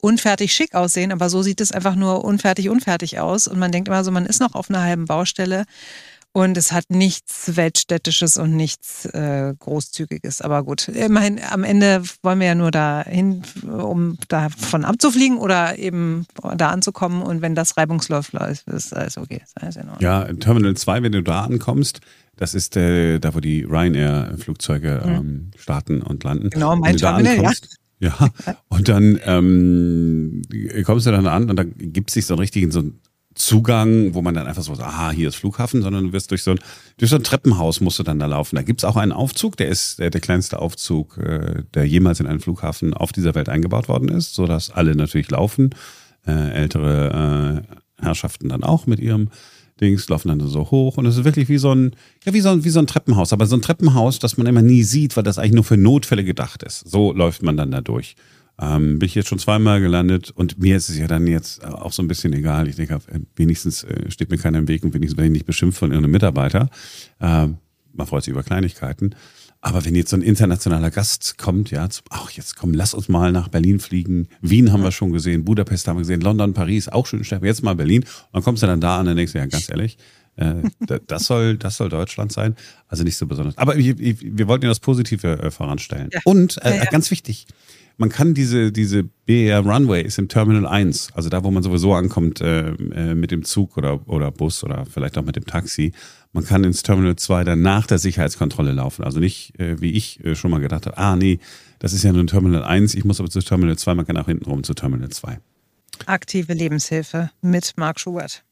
unfertig 0.00 0.52
schick 0.52 0.74
aussehen, 0.74 1.10
aber 1.10 1.28
so 1.28 1.42
sieht 1.42 1.60
es 1.60 1.72
einfach 1.72 1.94
nur 1.96 2.24
unfertig 2.24 2.68
unfertig 2.68 3.18
aus. 3.18 3.48
Und 3.48 3.58
man 3.58 3.72
denkt 3.72 3.88
immer 3.88 4.04
so, 4.04 4.10
man 4.10 4.26
ist 4.26 4.40
noch 4.40 4.54
auf 4.54 4.70
einer 4.70 4.82
halben 4.82 5.06
Baustelle. 5.06 5.64
Und 6.32 6.56
es 6.56 6.72
hat 6.72 6.84
nichts 6.90 7.56
Weltstädtisches 7.56 8.36
und 8.36 8.54
nichts 8.54 9.06
äh, 9.06 9.54
Großzügiges. 9.58 10.40
Aber 10.42 10.62
gut, 10.62 10.86
immerhin, 10.88 11.40
am 11.50 11.64
Ende 11.64 12.02
wollen 12.22 12.38
wir 12.38 12.48
ja 12.48 12.54
nur 12.54 12.70
dahin, 12.70 13.42
um 13.62 14.18
davon 14.28 14.84
abzufliegen 14.84 15.38
oder 15.38 15.78
eben 15.78 16.26
da 16.56 16.68
anzukommen. 16.68 17.22
Und 17.22 17.42
wenn 17.42 17.54
das 17.54 17.76
reibungslos 17.76 18.32
läuft, 18.32 18.68
ist 18.68 18.94
alles 18.94 19.16
okay. 19.16 19.40
Ist 19.42 19.60
alles 19.60 19.76
in 19.76 19.88
Ja, 20.00 20.24
Terminal 20.34 20.76
2, 20.76 21.02
wenn 21.02 21.12
du 21.12 21.22
da 21.22 21.44
ankommst, 21.44 22.00
das 22.36 22.54
ist 22.54 22.76
äh, 22.76 23.18
da, 23.18 23.34
wo 23.34 23.40
die 23.40 23.64
Ryanair-Flugzeuge 23.64 25.02
mhm. 25.04 25.12
ähm, 25.12 25.50
starten 25.56 26.02
und 26.02 26.22
landen. 26.22 26.50
Genau, 26.50 26.76
mein 26.76 26.96
Terminal, 26.96 27.42
ja. 27.42 27.52
Ja, 28.00 28.14
und 28.68 28.88
dann 28.88 29.18
ähm, 29.24 30.42
kommst 30.84 31.06
du 31.06 31.10
dann 31.10 31.26
an 31.26 31.50
und 31.50 31.56
dann 31.56 31.74
gibt 31.76 32.10
es 32.10 32.14
sich 32.14 32.26
so 32.26 32.34
einen 32.34 32.40
richtigen, 32.40 32.70
so 32.70 32.78
einen 32.78 33.00
Zugang, 33.38 34.14
wo 34.14 34.22
man 34.22 34.34
dann 34.34 34.46
einfach 34.46 34.62
so, 34.62 34.72
aha, 34.72 35.10
hier 35.10 35.28
ist 35.28 35.36
Flughafen, 35.36 35.82
sondern 35.82 36.06
du 36.06 36.12
wirst 36.12 36.30
durch 36.30 36.42
so 36.42 36.50
ein, 36.52 36.60
durch 36.98 37.10
so 37.10 37.16
ein 37.16 37.24
Treppenhaus 37.24 37.80
musst 37.80 37.98
du 37.98 38.02
dann 38.02 38.18
da 38.18 38.26
laufen. 38.26 38.56
Da 38.56 38.62
gibt's 38.62 38.84
auch 38.84 38.96
einen 38.96 39.12
Aufzug, 39.12 39.56
der 39.56 39.68
ist 39.68 39.98
der, 39.98 40.10
der 40.10 40.20
kleinste 40.20 40.58
Aufzug, 40.58 41.18
äh, 41.18 41.62
der 41.74 41.86
jemals 41.86 42.20
in 42.20 42.26
einen 42.26 42.40
Flughafen 42.40 42.94
auf 42.94 43.12
dieser 43.12 43.34
Welt 43.34 43.48
eingebaut 43.48 43.88
worden 43.88 44.08
ist, 44.08 44.34
so 44.34 44.46
dass 44.46 44.70
alle 44.70 44.94
natürlich 44.94 45.30
laufen. 45.30 45.70
Äh, 46.26 46.50
ältere 46.50 47.64
äh, 47.64 48.04
Herrschaften 48.04 48.48
dann 48.48 48.64
auch 48.64 48.86
mit 48.86 49.00
ihrem 49.00 49.30
Dings, 49.80 50.08
laufen 50.08 50.28
dann 50.28 50.40
so 50.40 50.70
hoch 50.70 50.96
und 50.96 51.06
es 51.06 51.16
ist 51.16 51.24
wirklich 51.24 51.48
wie 51.48 51.58
so 51.58 51.72
ein, 51.72 51.92
ja, 52.24 52.32
wie 52.32 52.40
so 52.40 52.48
ein, 52.50 52.64
wie 52.64 52.70
so 52.70 52.80
ein 52.80 52.86
Treppenhaus, 52.86 53.32
aber 53.32 53.46
so 53.46 53.56
ein 53.56 53.62
Treppenhaus, 53.62 54.18
das 54.18 54.36
man 54.36 54.46
immer 54.46 54.62
nie 54.62 54.82
sieht, 54.82 55.16
weil 55.16 55.22
das 55.22 55.38
eigentlich 55.38 55.52
nur 55.52 55.64
für 55.64 55.76
Notfälle 55.76 56.24
gedacht 56.24 56.62
ist. 56.62 56.88
So 56.88 57.12
läuft 57.12 57.42
man 57.42 57.56
dann 57.56 57.70
da 57.70 57.80
durch. 57.80 58.16
Ähm, 58.60 58.98
bin 58.98 59.06
ich 59.06 59.14
jetzt 59.14 59.28
schon 59.28 59.38
zweimal 59.38 59.80
gelandet 59.80 60.30
und 60.30 60.58
mir 60.58 60.76
ist 60.76 60.88
es 60.88 60.98
ja 60.98 61.06
dann 61.06 61.26
jetzt 61.26 61.64
auch 61.64 61.92
so 61.92 62.02
ein 62.02 62.08
bisschen 62.08 62.32
egal. 62.32 62.68
Ich 62.68 62.76
denke, 62.76 62.94
äh, 62.94 63.20
wenigstens 63.36 63.84
äh, 63.84 64.10
steht 64.10 64.30
mir 64.30 64.38
keiner 64.38 64.58
im 64.58 64.68
Weg 64.68 64.82
und 64.82 64.94
wenigstens 64.94 65.16
werde 65.16 65.28
ich 65.28 65.32
nicht 65.32 65.46
beschimpft 65.46 65.78
von 65.78 65.90
irgendeinem 65.90 66.12
Mitarbeiter. 66.12 66.68
Ähm, 67.20 67.58
man 67.92 68.06
freut 68.06 68.24
sich 68.24 68.32
über 68.32 68.42
Kleinigkeiten. 68.42 69.14
Aber 69.60 69.84
wenn 69.84 69.96
jetzt 69.96 70.10
so 70.10 70.16
ein 70.16 70.22
internationaler 70.22 70.90
Gast 70.90 71.36
kommt, 71.36 71.72
ja, 71.72 71.88
zum, 71.90 72.04
ach, 72.10 72.30
jetzt 72.30 72.56
komm, 72.56 72.72
lass 72.74 72.94
uns 72.94 73.08
mal 73.08 73.32
nach 73.32 73.48
Berlin 73.48 73.80
fliegen. 73.80 74.28
Wien 74.40 74.72
haben 74.72 74.84
wir 74.84 74.92
schon 74.92 75.12
gesehen, 75.12 75.44
Budapest 75.44 75.88
haben 75.88 75.96
wir 75.96 76.02
gesehen, 76.02 76.20
London, 76.20 76.54
Paris, 76.54 76.88
auch 76.88 77.06
schön. 77.06 77.22
Jetzt 77.42 77.62
mal 77.64 77.74
Berlin. 77.74 78.02
Und 78.02 78.08
dann 78.32 78.42
kommst 78.44 78.62
du 78.62 78.68
dann 78.68 78.80
da 78.80 79.00
an, 79.00 79.06
dann 79.06 79.16
denkst 79.16 79.32
du, 79.32 79.38
ja, 79.38 79.46
ganz 79.46 79.68
ehrlich, 79.68 79.96
äh, 79.96 79.98
das 81.06 81.24
soll, 81.24 81.56
das 81.56 81.76
soll 81.76 81.88
Deutschland 81.88 82.32
sein. 82.32 82.56
Also 82.86 83.04
nicht 83.04 83.16
so 83.16 83.26
besonders. 83.26 83.58
Aber 83.58 83.76
ich, 83.76 83.88
ich, 83.98 84.16
wir 84.20 84.46
wollten 84.48 84.64
ja 84.64 84.70
das 84.70 84.80
Positive 84.80 85.38
äh, 85.42 85.50
voranstellen. 85.50 86.10
Ja. 86.12 86.20
Und 86.24 86.58
äh, 86.64 86.70
ja, 86.70 86.76
ja. 86.76 86.84
ganz 86.84 87.10
wichtig, 87.10 87.46
man 87.96 88.10
kann 88.10 88.32
diese, 88.32 88.70
diese 88.70 89.02
BR 89.02 89.60
Runway 89.60 90.02
ist 90.02 90.18
im 90.18 90.28
Terminal 90.28 90.66
1, 90.66 91.08
also 91.14 91.28
da, 91.28 91.42
wo 91.42 91.50
man 91.50 91.64
sowieso 91.64 91.94
ankommt 91.94 92.40
äh, 92.40 92.68
äh, 92.68 93.14
mit 93.14 93.32
dem 93.32 93.44
Zug 93.44 93.76
oder, 93.76 94.08
oder 94.08 94.30
Bus 94.30 94.62
oder 94.62 94.86
vielleicht 94.86 95.18
auch 95.18 95.24
mit 95.24 95.34
dem 95.34 95.44
Taxi. 95.44 95.92
Man 96.32 96.44
kann 96.44 96.62
ins 96.62 96.84
Terminal 96.84 97.16
2 97.16 97.42
dann 97.42 97.62
nach 97.62 97.86
der 97.86 97.98
Sicherheitskontrolle 97.98 98.70
laufen. 98.70 99.02
Also 99.04 99.18
nicht, 99.18 99.58
äh, 99.58 99.80
wie 99.80 99.92
ich 99.92 100.24
äh, 100.24 100.36
schon 100.36 100.52
mal 100.52 100.60
gedacht 100.60 100.86
habe, 100.86 100.96
ah 100.96 101.16
nee, 101.16 101.40
das 101.80 101.92
ist 101.92 102.04
ja 102.04 102.12
nur 102.12 102.22
ein 102.22 102.28
Terminal 102.28 102.62
1, 102.62 102.94
ich 102.94 103.04
muss 103.04 103.18
aber 103.18 103.30
zu 103.30 103.40
Terminal 103.40 103.76
2, 103.76 103.94
man 103.94 104.06
kann 104.06 104.16
auch 104.16 104.26
hinten 104.26 104.44
rum 104.44 104.62
zu 104.62 104.74
Terminal 104.74 105.08
2. 105.08 105.40
Aktive 106.06 106.52
Lebenshilfe 106.52 107.30
mit 107.42 107.72
Mark 107.76 107.98
Schubert. 107.98 108.44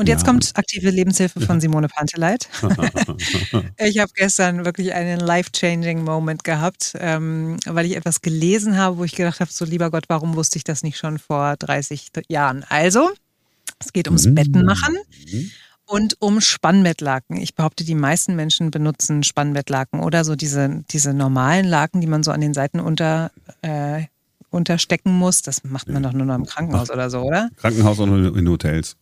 Und 0.00 0.08
jetzt 0.08 0.22
ja. 0.22 0.28
kommt 0.28 0.52
aktive 0.54 0.88
Lebenshilfe 0.88 1.42
von 1.42 1.60
Simone 1.60 1.88
Panteleit. 1.88 2.48
ich 3.76 3.98
habe 3.98 4.10
gestern 4.14 4.64
wirklich 4.64 4.94
einen 4.94 5.20
life-changing 5.20 6.02
Moment 6.02 6.42
gehabt, 6.42 6.94
ähm, 6.98 7.58
weil 7.66 7.84
ich 7.84 7.96
etwas 7.96 8.22
gelesen 8.22 8.78
habe, 8.78 8.96
wo 8.96 9.04
ich 9.04 9.14
gedacht 9.14 9.40
habe, 9.40 9.52
so 9.52 9.66
lieber 9.66 9.90
Gott, 9.90 10.04
warum 10.08 10.36
wusste 10.36 10.56
ich 10.56 10.64
das 10.64 10.82
nicht 10.82 10.96
schon 10.96 11.18
vor 11.18 11.54
30 11.58 12.12
Jahren? 12.30 12.64
Also, 12.70 13.10
es 13.78 13.92
geht 13.92 14.08
ums 14.08 14.24
mhm. 14.24 14.36
Bettenmachen. 14.36 14.96
und 15.84 16.16
um 16.18 16.40
Spannbettlaken. 16.40 17.36
Ich 17.36 17.54
behaupte, 17.54 17.84
die 17.84 17.94
meisten 17.94 18.34
Menschen 18.34 18.70
benutzen 18.70 19.22
Spannbettlaken 19.22 20.00
oder 20.00 20.24
so 20.24 20.34
diese, 20.34 20.82
diese 20.90 21.12
normalen 21.12 21.66
Laken, 21.66 22.00
die 22.00 22.06
man 22.06 22.22
so 22.22 22.30
an 22.30 22.40
den 22.40 22.54
Seiten 22.54 22.80
unter, 22.80 23.32
äh, 23.60 24.04
unterstecken 24.48 25.12
muss. 25.12 25.42
Das 25.42 25.62
macht 25.62 25.90
man 25.90 26.02
doch 26.02 26.14
nur 26.14 26.24
noch 26.24 26.36
im 26.36 26.46
Krankenhaus 26.46 26.88
Ach, 26.88 26.94
oder 26.94 27.10
so, 27.10 27.20
oder? 27.20 27.50
Krankenhaus 27.56 27.98
und 27.98 28.34
in 28.34 28.48
Hotels. 28.48 28.96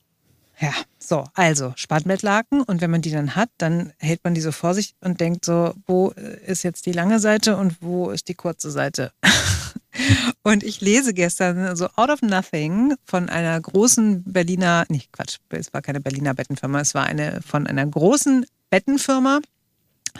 Ja, 0.60 0.72
so, 0.98 1.24
also 1.34 1.72
Spannbettlaken 1.76 2.62
und 2.62 2.80
wenn 2.80 2.90
man 2.90 3.00
die 3.00 3.12
dann 3.12 3.36
hat, 3.36 3.50
dann 3.58 3.92
hält 3.98 4.24
man 4.24 4.34
die 4.34 4.40
so 4.40 4.50
vor 4.50 4.74
sich 4.74 4.94
und 5.00 5.20
denkt 5.20 5.44
so, 5.44 5.72
wo 5.86 6.08
ist 6.46 6.64
jetzt 6.64 6.86
die 6.86 6.92
lange 6.92 7.20
Seite 7.20 7.56
und 7.56 7.76
wo 7.80 8.10
ist 8.10 8.28
die 8.28 8.34
kurze 8.34 8.70
Seite? 8.72 9.12
und 10.42 10.64
ich 10.64 10.80
lese 10.80 11.14
gestern 11.14 11.76
so 11.76 11.86
out 11.94 12.10
of 12.10 12.22
nothing 12.22 12.94
von 13.04 13.28
einer 13.28 13.60
großen 13.60 14.24
Berliner, 14.24 14.84
nicht 14.88 15.12
Quatsch, 15.12 15.38
es 15.50 15.72
war 15.72 15.80
keine 15.80 16.00
Berliner 16.00 16.34
Bettenfirma, 16.34 16.80
es 16.80 16.94
war 16.94 17.04
eine 17.04 17.40
von 17.42 17.68
einer 17.68 17.86
großen 17.86 18.44
Bettenfirma, 18.70 19.40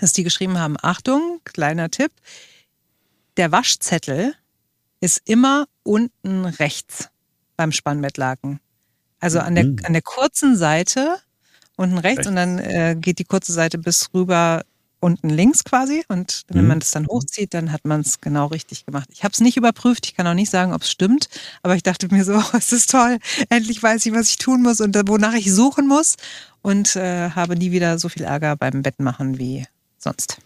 dass 0.01 0.13
die 0.13 0.23
geschrieben 0.23 0.59
haben, 0.59 0.77
Achtung, 0.81 1.41
kleiner 1.43 1.91
Tipp, 1.91 2.13
der 3.37 3.51
Waschzettel 3.51 4.35
ist 5.01 5.21
immer 5.25 5.67
unten 5.83 6.45
rechts 6.45 7.09
beim 7.57 7.73
Spannbettlaken. 7.73 8.61
Also 9.21 9.41
an 9.41 9.55
der, 9.55 9.65
mhm. 9.65 9.79
an 9.85 9.93
der 9.93 10.03
kurzen 10.03 10.57
Seite 10.57 11.17
unten 11.77 11.99
rechts, 11.99 12.19
rechts. 12.19 12.29
und 12.29 12.37
dann 12.37 12.59
äh, 12.59 12.97
geht 12.99 13.19
die 13.19 13.25
kurze 13.25 13.53
Seite 13.53 13.79
bis 13.79 14.11
rüber 14.15 14.63
unten 15.01 15.29
links 15.29 15.65
quasi. 15.65 16.05
Und 16.09 16.45
wenn 16.49 16.63
mhm. 16.63 16.69
man 16.69 16.81
das 16.81 16.91
dann 16.91 17.07
hochzieht, 17.07 17.55
dann 17.55 17.73
hat 17.73 17.85
man 17.85 18.01
es 18.01 18.21
genau 18.21 18.47
richtig 18.47 18.85
gemacht. 18.85 19.09
Ich 19.13 19.25
habe 19.25 19.33
es 19.33 19.41
nicht 19.41 19.57
überprüft, 19.57 20.07
ich 20.07 20.15
kann 20.15 20.27
auch 20.27 20.35
nicht 20.35 20.51
sagen, 20.51 20.73
ob 20.73 20.83
es 20.83 20.91
stimmt, 20.91 21.29
aber 21.63 21.77
ich 21.77 21.83
dachte 21.83 22.09
mir 22.13 22.25
so, 22.25 22.35
oh, 22.37 22.57
es 22.57 22.73
ist 22.73 22.91
toll, 22.91 23.19
endlich 23.49 23.83
weiß 23.83 24.05
ich, 24.07 24.13
was 24.13 24.29
ich 24.29 24.39
tun 24.39 24.63
muss 24.63 24.81
und 24.81 24.97
wonach 25.09 25.35
ich 25.35 25.53
suchen 25.53 25.87
muss 25.87 26.17
und 26.63 26.97
äh, 26.97 27.31
habe 27.31 27.57
nie 27.57 27.71
wieder 27.71 27.99
so 27.99 28.09
viel 28.09 28.23
Ärger 28.23 28.57
beim 28.57 28.83
Bettmachen 28.83 29.39
wie 29.39 29.65
sonst. 29.99 30.39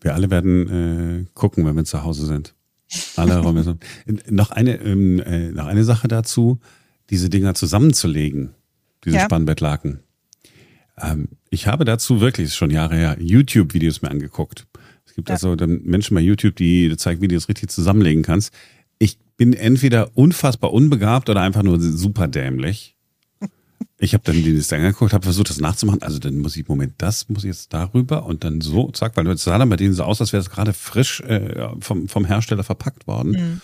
Wir 0.00 0.14
alle 0.14 0.30
werden 0.30 1.24
äh, 1.24 1.30
gucken, 1.34 1.64
wenn 1.64 1.76
wir 1.76 1.84
zu 1.84 2.02
Hause 2.02 2.26
sind. 2.26 2.54
Alle 3.16 3.38
Räume. 3.38 3.78
noch, 4.28 4.50
eine, 4.50 4.74
ähm, 4.82 5.20
äh, 5.20 5.50
noch 5.52 5.66
eine 5.66 5.84
Sache 5.84 6.08
dazu 6.08 6.58
diese 7.12 7.28
Dinger 7.30 7.54
zusammenzulegen, 7.54 8.54
diese 9.04 9.18
ja. 9.18 9.24
Spannbettlaken. 9.24 10.00
Ähm, 11.00 11.28
ich 11.50 11.66
habe 11.66 11.84
dazu 11.84 12.20
wirklich 12.20 12.54
schon 12.54 12.70
Jahre 12.70 12.96
her 12.96 13.16
YouTube-Videos 13.20 14.00
mir 14.02 14.10
angeguckt. 14.10 14.66
Es 15.04 15.14
gibt 15.14 15.28
ja. 15.28 15.34
also 15.34 15.54
Menschen 15.56 16.14
bei 16.14 16.22
YouTube, 16.22 16.56
die 16.56 16.96
zeigen, 16.96 17.20
wie 17.20 17.28
du 17.28 17.34
das 17.34 17.50
richtig 17.50 17.70
zusammenlegen 17.70 18.22
kannst. 18.22 18.52
Ich 18.98 19.18
bin 19.36 19.52
entweder 19.52 20.16
unfassbar 20.16 20.72
unbegabt 20.72 21.28
oder 21.28 21.42
einfach 21.42 21.62
nur 21.62 21.78
super 21.80 22.28
dämlich. 22.28 22.96
Ich 23.98 24.14
habe 24.14 24.24
dann 24.24 24.36
dieses 24.42 24.72
angeguckt, 24.72 25.12
habe 25.12 25.24
versucht, 25.24 25.50
das 25.50 25.60
nachzumachen. 25.60 26.02
Also 26.02 26.18
dann 26.18 26.38
muss 26.38 26.56
ich, 26.56 26.66
Moment, 26.66 26.94
das 26.98 27.28
muss 27.28 27.44
ich 27.44 27.48
jetzt 27.48 27.74
darüber 27.74 28.24
und 28.24 28.42
dann 28.42 28.62
so, 28.62 28.90
zack, 28.90 29.16
weil 29.16 29.26
es 29.28 29.44
sah 29.44 29.58
dann 29.58 29.68
bei 29.68 29.76
denen 29.76 29.92
so 29.92 30.02
aus, 30.04 30.20
als 30.20 30.32
wäre 30.32 30.40
es 30.40 30.50
gerade 30.50 30.72
frisch 30.72 31.20
äh, 31.20 31.68
vom, 31.80 32.08
vom 32.08 32.24
Hersteller 32.24 32.64
verpackt 32.64 33.06
worden. 33.06 33.32
Mhm. 33.32 33.60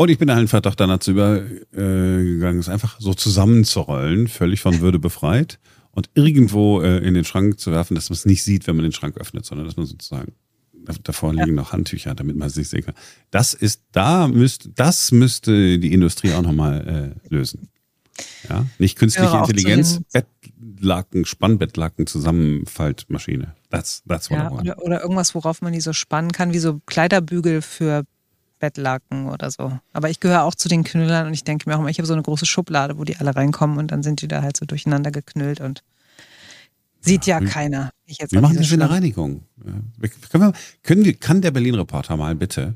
Und 0.00 0.10
ich 0.10 0.18
bin 0.18 0.30
einfach 0.30 0.60
doch 0.60 0.76
dann 0.76 0.90
dazu 0.90 1.10
übergegangen, 1.10 2.60
es 2.60 2.68
einfach 2.68 3.00
so 3.00 3.14
zusammenzurollen, 3.14 4.28
völlig 4.28 4.60
von 4.60 4.80
Würde 4.80 5.00
befreit 5.00 5.58
und 5.90 6.08
irgendwo 6.14 6.80
äh, 6.80 6.98
in 6.98 7.14
den 7.14 7.24
Schrank 7.24 7.58
zu 7.58 7.72
werfen, 7.72 7.96
dass 7.96 8.08
man 8.08 8.14
es 8.14 8.24
nicht 8.24 8.44
sieht, 8.44 8.68
wenn 8.68 8.76
man 8.76 8.84
den 8.84 8.92
Schrank 8.92 9.16
öffnet, 9.16 9.44
sondern 9.44 9.66
dass 9.66 9.76
man 9.76 9.86
sozusagen 9.86 10.34
davor 11.02 11.32
liegen 11.32 11.48
ja. 11.48 11.54
noch 11.54 11.72
Handtücher, 11.72 12.14
damit 12.14 12.36
man 12.36 12.46
es 12.46 12.54
nicht 12.54 12.68
sehen 12.68 12.84
kann. 12.84 12.94
Das 13.32 13.54
ist, 13.54 13.82
da 13.90 14.28
müsste, 14.28 14.68
das 14.68 15.10
müsste 15.10 15.80
die 15.80 15.92
Industrie 15.92 16.32
auch 16.32 16.42
nochmal 16.42 17.16
äh, 17.28 17.34
lösen. 17.34 17.68
Ja, 18.48 18.66
nicht 18.78 18.96
künstliche 18.96 19.32
ja, 19.32 19.40
Intelligenz, 19.40 20.00
Bettlaken, 20.12 21.24
Spannbettlaken, 21.24 22.06
Zusammenfaltmaschine. 22.06 23.56
That's, 23.70 24.04
that's 24.06 24.30
what 24.30 24.38
ja, 24.38 24.50
oder, 24.52 24.78
oder 24.80 25.02
irgendwas, 25.02 25.34
worauf 25.34 25.60
man 25.60 25.72
die 25.72 25.80
so 25.80 25.92
spannen 25.92 26.30
kann, 26.30 26.52
wie 26.52 26.60
so 26.60 26.80
Kleiderbügel 26.86 27.62
für 27.62 28.04
Bettlaken 28.58 29.28
oder 29.28 29.50
so. 29.50 29.78
Aber 29.92 30.10
ich 30.10 30.20
gehöre 30.20 30.44
auch 30.44 30.54
zu 30.54 30.68
den 30.68 30.84
Knüllern 30.84 31.26
und 31.26 31.34
ich 31.34 31.44
denke 31.44 31.68
mir 31.68 31.76
auch 31.76 31.80
immer, 31.80 31.88
ich 31.88 31.98
habe 31.98 32.06
so 32.06 32.12
eine 32.12 32.22
große 32.22 32.46
Schublade, 32.46 32.98
wo 32.98 33.04
die 33.04 33.16
alle 33.16 33.34
reinkommen 33.34 33.78
und 33.78 33.90
dann 33.90 34.02
sind 34.02 34.22
die 34.22 34.28
da 34.28 34.42
halt 34.42 34.56
so 34.56 34.66
durcheinander 34.66 35.10
geknüllt 35.10 35.60
und 35.60 35.82
sieht 37.00 37.26
ja, 37.26 37.40
ja 37.40 37.46
keiner. 37.46 37.90
wir 38.06 38.40
machen 38.40 38.56
in 38.56 38.78
der 38.78 38.90
Reinigung. 38.90 39.42
Können 40.30 40.42
wir, 40.42 40.52
können 40.82 41.04
wir, 41.04 41.14
kann 41.14 41.40
der 41.42 41.50
Berlin-Reporter 41.50 42.16
mal 42.16 42.34
bitte 42.34 42.74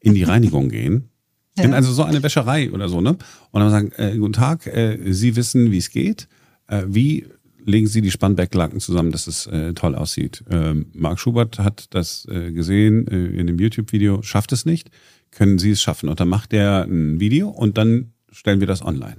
in 0.00 0.14
die 0.14 0.24
Reinigung 0.24 0.68
gehen? 0.68 1.08
Ja. 1.54 1.64
In 1.64 1.74
also 1.74 1.92
so 1.92 2.02
eine 2.02 2.22
Wäscherei 2.22 2.72
oder 2.72 2.88
so, 2.88 3.02
ne? 3.02 3.10
Und 3.50 3.60
dann 3.60 3.70
sagen, 3.70 3.92
äh, 3.98 4.16
guten 4.16 4.32
Tag, 4.32 4.66
äh, 4.66 5.12
Sie 5.12 5.36
wissen, 5.36 5.70
wie 5.70 5.76
es 5.76 5.90
geht. 5.90 6.26
Äh, 6.66 6.84
wie 6.86 7.26
legen 7.64 7.86
Sie 7.86 8.00
die 8.00 8.10
Spannbacklaken 8.10 8.80
zusammen, 8.80 9.12
dass 9.12 9.26
es 9.26 9.46
äh, 9.46 9.72
toll 9.74 9.94
aussieht. 9.94 10.44
Ähm, 10.50 10.86
Marc 10.92 11.18
Schubert 11.18 11.58
hat 11.58 11.86
das 11.90 12.26
äh, 12.30 12.52
gesehen 12.52 13.06
äh, 13.08 13.38
in 13.38 13.46
dem 13.46 13.58
YouTube-Video, 13.58 14.22
schafft 14.22 14.52
es 14.52 14.64
nicht, 14.64 14.90
können 15.30 15.58
Sie 15.58 15.70
es 15.70 15.80
schaffen. 15.80 16.08
Und 16.08 16.20
dann 16.20 16.28
macht 16.28 16.52
er 16.52 16.84
ein 16.84 17.20
Video 17.20 17.48
und 17.48 17.78
dann 17.78 18.12
stellen 18.30 18.60
wir 18.60 18.66
das 18.66 18.82
online. 18.82 19.16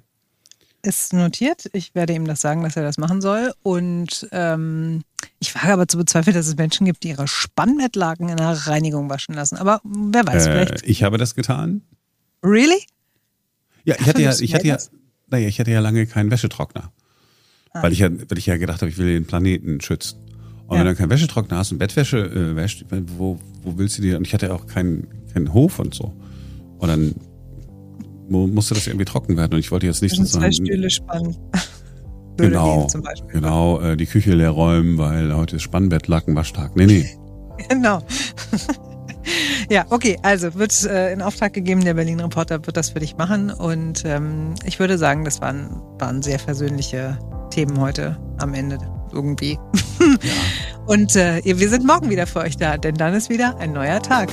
Ist 0.81 1.13
notiert. 1.13 1.69
Ich 1.71 1.95
werde 1.95 2.13
ihm 2.13 2.25
das 2.25 2.41
sagen, 2.41 2.63
dass 2.63 2.75
er 2.75 2.83
das 2.83 2.97
machen 2.97 3.21
soll. 3.21 3.53
Und 3.63 4.27
ähm, 4.33 5.01
ich 5.39 5.55
wage 5.55 5.71
aber 5.71 5.87
zu 5.87 5.97
bezweifeln, 5.97 6.35
dass 6.35 6.47
es 6.47 6.57
Menschen 6.57 6.85
gibt, 6.85 7.03
die 7.03 7.09
ihre 7.09 7.27
Spannbettlaken 7.27 8.27
in 8.27 8.35
der 8.35 8.67
Reinigung 8.67 9.09
waschen 9.09 9.33
lassen. 9.33 9.57
Aber 9.57 9.79
wer 9.85 10.27
weiß, 10.27 10.47
äh, 10.47 10.51
vielleicht. 10.51 10.85
Ich 10.85 11.03
habe 11.03 11.17
das 11.17 11.35
getan. 11.35 11.83
Really? 12.43 12.83
Ja, 13.85 13.95
ich 13.97 14.07
hatte 14.07 14.21
ja, 14.21 14.33
ich 14.37 14.53
hatte 14.53 14.67
ja, 14.67 14.77
naja, 15.27 15.47
ich 15.47 15.59
hatte 15.59 15.71
ja 15.71 15.79
lange 15.79 16.05
keinen 16.05 16.31
Wäschetrockner. 16.31 16.91
Weil 17.73 17.91
ich 17.91 17.99
ja, 17.99 18.09
weil 18.11 18.37
ich 18.37 18.45
ja 18.45 18.57
gedacht 18.57 18.81
habe, 18.81 18.89
ich 18.89 18.97
will 18.97 19.07
den 19.07 19.25
Planeten 19.25 19.81
schützen. 19.81 20.19
Und 20.67 20.77
ja. 20.77 20.83
wenn 20.83 20.91
du 20.91 20.95
keinen 20.95 21.09
Wäschetrockner 21.09 21.57
hast 21.57 21.71
und 21.71 21.79
Bettwäsche 21.79 22.19
äh, 22.19 22.55
wäscht, 22.55 22.85
wo, 23.17 23.39
wo 23.63 23.77
willst 23.77 23.97
du 23.97 24.01
die? 24.01 24.13
Und 24.13 24.25
ich 24.25 24.33
hatte 24.33 24.47
ja 24.47 24.53
auch 24.53 24.67
keinen, 24.67 25.07
keinen 25.33 25.53
Hof 25.53 25.79
und 25.79 25.93
so. 25.93 26.13
Und 26.77 26.87
dann 26.87 27.15
musste 28.29 28.73
das 28.73 28.87
irgendwie 28.87 29.05
trocken 29.05 29.37
werden. 29.37 29.53
Und 29.53 29.59
ich 29.59 29.71
wollte 29.71 29.85
jetzt 29.85 30.01
nicht 30.01 30.15
so 30.15 30.23
zwei 30.23 30.51
Stühle 30.51 30.89
spannen. 30.89 31.35
genau, 32.37 32.87
genau, 33.27 33.81
äh, 33.81 33.97
die 33.97 34.05
Küche 34.05 34.33
leer 34.33 34.51
räumen, 34.51 34.97
weil 34.97 35.35
heute 35.35 35.57
ist 35.57 35.63
Spannbett, 35.63 36.07
Lacken, 36.07 36.35
Waschtag. 36.35 36.75
Nee, 36.75 36.85
nee. 36.85 37.09
genau. 37.69 38.01
Ja, 39.69 39.85
okay, 39.89 40.17
also 40.21 40.53
wird 40.55 40.83
äh, 40.85 41.11
in 41.13 41.21
Auftrag 41.21 41.53
gegeben, 41.53 41.83
der 41.83 41.93
Berlin 41.93 42.19
Reporter 42.19 42.65
wird 42.65 42.77
das 42.77 42.91
für 42.91 42.99
dich 42.99 43.17
machen. 43.17 43.51
Und 43.51 44.03
ähm, 44.05 44.53
ich 44.65 44.79
würde 44.79 44.97
sagen, 44.97 45.25
das 45.25 45.41
waren, 45.41 45.81
waren 45.99 46.21
sehr 46.21 46.39
versöhnliche 46.39 47.17
Themen 47.49 47.79
heute 47.79 48.17
am 48.39 48.53
Ende 48.53 48.77
irgendwie. 49.11 49.59
Ja. 49.99 50.07
Und 50.85 51.15
äh, 51.15 51.41
wir 51.43 51.69
sind 51.69 51.85
morgen 51.85 52.09
wieder 52.09 52.27
für 52.27 52.39
euch 52.39 52.57
da, 52.57 52.77
denn 52.77 52.95
dann 52.95 53.13
ist 53.13 53.29
wieder 53.29 53.57
ein 53.57 53.71
neuer 53.71 54.01
Tag. 54.01 54.29